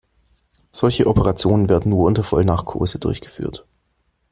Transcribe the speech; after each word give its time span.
Solche 0.71 1.05
Operationen 1.05 1.69
werden 1.69 1.89
nur 1.91 2.07
unter 2.07 2.23
Vollnarkose 2.23 2.97
durchgeführt. 2.97 3.67